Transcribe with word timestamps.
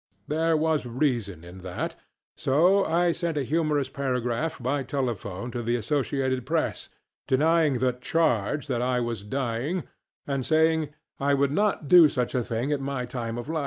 There 0.27 0.57
was 0.57 0.83
reason 0.87 1.43
in 1.43 1.59
that; 1.59 1.95
so 2.35 2.83
I 2.83 3.11
sent 3.11 3.37
a 3.37 3.43
humorous 3.43 3.87
paragraph 3.87 4.57
by 4.59 4.81
telephone 4.81 5.51
to 5.51 5.61
the 5.61 5.75
Associated 5.75 6.43
Press 6.43 6.89
denying 7.27 7.77
the 7.77 7.93
ŌĆ£chargeŌĆØ 7.93 8.65
that 8.65 8.81
I 8.81 8.99
was 8.99 9.23
ŌĆ£dying, 9.23 9.75
ŌĆØ 9.75 9.87
and 10.25 10.43
saying 10.43 10.89
ŌĆ£I 11.19 11.37
would 11.37 11.51
not 11.51 11.87
do 11.87 12.09
such 12.09 12.33
a 12.33 12.43
thing 12.43 12.71
at 12.71 12.81
my 12.81 13.05
time 13.05 13.37
of 13.37 13.47
life. 13.47 13.59